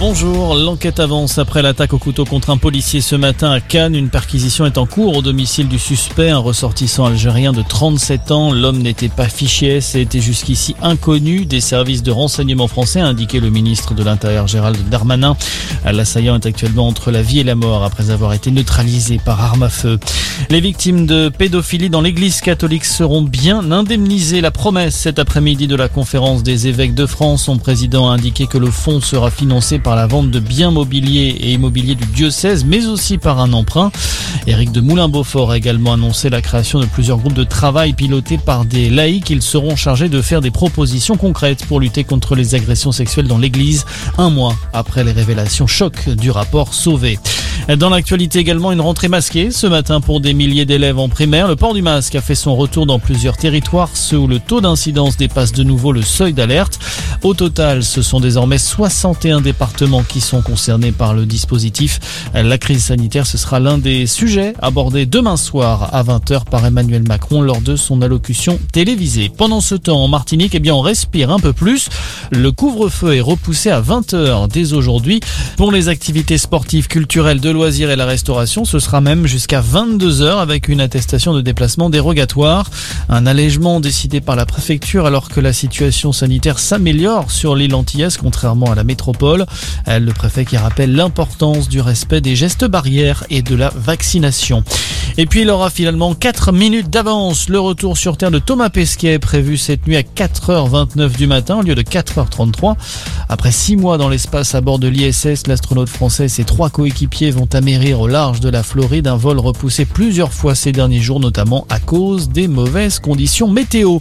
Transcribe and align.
Bonjour, 0.00 0.54
l'enquête 0.54 1.00
avance 1.00 1.38
après 1.38 1.60
l'attaque 1.60 1.92
au 1.92 1.98
couteau 1.98 2.24
contre 2.24 2.50
un 2.50 2.56
policier 2.56 3.00
ce 3.00 3.16
matin 3.16 3.50
à 3.50 3.58
Cannes. 3.58 3.96
Une 3.96 4.10
perquisition 4.10 4.64
est 4.64 4.78
en 4.78 4.86
cours 4.86 5.16
au 5.16 5.22
domicile 5.22 5.66
du 5.66 5.80
suspect, 5.80 6.30
un 6.30 6.38
ressortissant 6.38 7.06
algérien 7.06 7.52
de 7.52 7.62
37 7.62 8.30
ans. 8.30 8.52
L'homme 8.52 8.78
n'était 8.78 9.08
pas 9.08 9.28
fiché 9.28 9.78
S 9.78 9.96
et 9.96 10.02
était 10.02 10.20
jusqu'ici 10.20 10.76
inconnu 10.80 11.46
des 11.46 11.60
services 11.60 12.04
de 12.04 12.12
renseignement 12.12 12.68
français, 12.68 13.00
a 13.00 13.06
indiqué 13.06 13.40
le 13.40 13.50
ministre 13.50 13.94
de 13.94 14.04
l'Intérieur 14.04 14.46
Gérald 14.46 14.88
Darmanin. 14.88 15.36
L'assaillant 15.84 16.36
est 16.36 16.46
actuellement 16.46 16.86
entre 16.86 17.10
la 17.10 17.22
vie 17.22 17.40
et 17.40 17.44
la 17.44 17.56
mort 17.56 17.82
après 17.82 18.10
avoir 18.10 18.32
été 18.34 18.52
neutralisé 18.52 19.18
par 19.18 19.42
arme 19.42 19.64
à 19.64 19.68
feu. 19.68 19.98
Les 20.48 20.60
victimes 20.60 21.06
de 21.06 21.28
pédophilie 21.28 21.90
dans 21.90 22.02
l'église 22.02 22.40
catholique 22.40 22.84
seront 22.84 23.22
bien 23.22 23.72
indemnisées. 23.72 24.40
La 24.40 24.52
promesse 24.52 24.94
cet 24.94 25.18
après-midi 25.18 25.66
de 25.66 25.74
la 25.74 25.88
conférence 25.88 26.44
des 26.44 26.68
évêques 26.68 26.94
de 26.94 27.06
France. 27.06 27.42
Son 27.42 27.58
président 27.58 28.08
a 28.08 28.14
indiqué 28.14 28.46
que 28.46 28.58
le 28.58 28.70
fonds 28.70 29.00
sera 29.00 29.30
financé 29.32 29.80
par 29.80 29.87
par 29.88 29.96
la 29.96 30.06
vente 30.06 30.30
de 30.30 30.38
biens 30.38 30.70
mobiliers 30.70 31.34
et 31.40 31.52
immobiliers 31.54 31.94
du 31.94 32.04
diocèse, 32.04 32.62
mais 32.62 32.84
aussi 32.84 33.16
par 33.16 33.40
un 33.40 33.54
emprunt. 33.54 33.90
Éric 34.46 34.70
de 34.70 34.82
Moulin-Beaufort 34.82 35.52
a 35.52 35.56
également 35.56 35.94
annoncé 35.94 36.28
la 36.28 36.42
création 36.42 36.78
de 36.78 36.84
plusieurs 36.84 37.16
groupes 37.16 37.32
de 37.32 37.42
travail 37.42 37.94
pilotés 37.94 38.36
par 38.36 38.66
des 38.66 38.90
laïcs. 38.90 39.30
Ils 39.30 39.40
seront 39.40 39.76
chargés 39.76 40.10
de 40.10 40.20
faire 40.20 40.42
des 40.42 40.50
propositions 40.50 41.16
concrètes 41.16 41.64
pour 41.64 41.80
lutter 41.80 42.04
contre 42.04 42.34
les 42.34 42.54
agressions 42.54 42.92
sexuelles 42.92 43.28
dans 43.28 43.38
l'Église, 43.38 43.86
un 44.18 44.28
mois 44.28 44.54
après 44.74 45.04
les 45.04 45.12
révélations 45.12 45.66
choc 45.66 46.10
du 46.10 46.30
rapport 46.30 46.74
Sauvé. 46.74 47.18
Dans 47.76 47.90
l'actualité 47.90 48.38
également, 48.38 48.72
une 48.72 48.80
rentrée 48.80 49.08
masquée 49.08 49.50
ce 49.50 49.66
matin 49.66 50.00
pour 50.00 50.22
des 50.22 50.32
milliers 50.32 50.64
d'élèves 50.64 50.98
en 50.98 51.10
primaire. 51.10 51.48
Le 51.48 51.54
port 51.54 51.74
du 51.74 51.82
masque 51.82 52.14
a 52.14 52.22
fait 52.22 52.34
son 52.34 52.56
retour 52.56 52.86
dans 52.86 52.98
plusieurs 52.98 53.36
territoires, 53.36 53.90
ceux 53.92 54.16
où 54.16 54.26
le 54.26 54.38
taux 54.38 54.62
d'incidence 54.62 55.18
dépasse 55.18 55.52
de 55.52 55.62
nouveau 55.62 55.92
le 55.92 56.00
seuil 56.00 56.32
d'alerte. 56.32 56.78
Au 57.22 57.34
total, 57.34 57.84
ce 57.84 58.00
sont 58.00 58.20
désormais 58.20 58.56
61 58.56 59.42
départements 59.42 60.02
qui 60.02 60.22
sont 60.22 60.40
concernés 60.40 60.92
par 60.92 61.12
le 61.12 61.26
dispositif. 61.26 62.00
La 62.32 62.56
crise 62.56 62.84
sanitaire, 62.84 63.26
ce 63.26 63.36
sera 63.36 63.60
l'un 63.60 63.76
des 63.76 64.06
sujets 64.06 64.54
abordés 64.62 65.04
demain 65.04 65.36
soir 65.36 65.90
à 65.92 66.02
20h 66.02 66.44
par 66.46 66.64
Emmanuel 66.64 67.02
Macron 67.06 67.42
lors 67.42 67.60
de 67.60 67.76
son 67.76 68.00
allocution 68.00 68.58
télévisée. 68.72 69.30
Pendant 69.36 69.60
ce 69.60 69.74
temps, 69.74 70.02
en 70.02 70.08
Martinique, 70.08 70.54
eh 70.54 70.60
bien, 70.60 70.74
on 70.74 70.80
respire 70.80 71.30
un 71.30 71.38
peu 71.38 71.52
plus. 71.52 71.90
Le 72.30 72.50
couvre-feu 72.50 73.16
est 73.16 73.20
repoussé 73.20 73.68
à 73.68 73.82
20h 73.82 74.48
dès 74.48 74.72
aujourd'hui. 74.72 75.20
Pour 75.58 75.70
les 75.70 75.90
activités 75.90 76.38
sportives, 76.38 76.86
culturelles, 76.86 77.40
de 77.40 77.57
loisirs 77.58 77.90
et 77.90 77.96
la 77.96 78.06
restauration, 78.06 78.64
ce 78.64 78.78
sera 78.78 79.00
même 79.00 79.26
jusqu'à 79.26 79.60
22 79.60 80.22
heures 80.22 80.38
avec 80.38 80.68
une 80.68 80.80
attestation 80.80 81.34
de 81.34 81.40
déplacement 81.40 81.90
dérogatoire. 81.90 82.70
Un 83.08 83.26
allègement 83.26 83.80
décidé 83.80 84.20
par 84.20 84.36
la 84.36 84.46
préfecture 84.46 85.06
alors 85.06 85.28
que 85.28 85.40
la 85.40 85.52
situation 85.52 86.12
sanitaire 86.12 86.60
s'améliore 86.60 87.32
sur 87.32 87.56
l'île 87.56 87.74
Antillaise 87.74 88.16
contrairement 88.16 88.70
à 88.70 88.76
la 88.76 88.84
métropole. 88.84 89.44
Le 89.88 90.12
préfet 90.12 90.44
qui 90.44 90.56
rappelle 90.56 90.94
l'importance 90.94 91.68
du 91.68 91.80
respect 91.80 92.20
des 92.20 92.36
gestes 92.36 92.64
barrières 92.64 93.24
et 93.28 93.42
de 93.42 93.56
la 93.56 93.72
vaccination. 93.74 94.62
Et 95.16 95.26
puis 95.26 95.40
il 95.40 95.50
aura 95.50 95.68
finalement 95.68 96.14
4 96.14 96.52
minutes 96.52 96.90
d'avance. 96.90 97.48
Le 97.48 97.58
retour 97.58 97.98
sur 97.98 98.16
Terre 98.16 98.30
de 98.30 98.38
Thomas 98.38 98.70
Pesquet 98.70 99.14
est 99.14 99.18
prévu 99.18 99.56
cette 99.56 99.84
nuit 99.88 99.96
à 99.96 100.02
4h29 100.02 101.16
du 101.16 101.26
matin 101.26 101.56
au 101.56 101.62
lieu 101.62 101.74
de 101.74 101.82
4h33. 101.82 102.76
Après 103.28 103.50
6 103.50 103.74
mois 103.74 103.98
dans 103.98 104.08
l'espace 104.08 104.54
à 104.54 104.60
bord 104.60 104.78
de 104.78 104.86
l'ISS, 104.86 105.48
l'astronaute 105.48 105.88
français 105.88 106.26
et 106.26 106.28
ses 106.28 106.44
trois 106.44 106.70
coéquipiers 106.70 107.32
vont 107.32 107.47
amérir 107.54 108.00
au 108.00 108.08
large 108.08 108.40
de 108.40 108.48
la 108.48 108.62
Floride, 108.62 109.06
un 109.06 109.16
vol 109.16 109.38
repoussé 109.38 109.84
plusieurs 109.84 110.32
fois 110.32 110.54
ces 110.54 110.72
derniers 110.72 111.00
jours, 111.00 111.20
notamment 111.20 111.66
à 111.68 111.78
cause 111.78 112.28
des 112.28 112.48
mauvaises 112.48 112.98
conditions 112.98 113.48
météo. 113.48 113.98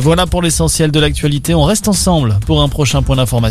Voilà 0.00 0.26
pour 0.26 0.42
l'essentiel 0.42 0.90
de 0.90 1.00
l'actualité. 1.00 1.54
On 1.54 1.64
reste 1.64 1.88
ensemble 1.88 2.38
pour 2.46 2.62
un 2.62 2.68
prochain 2.68 3.02
point 3.02 3.16
d'information. 3.16 3.42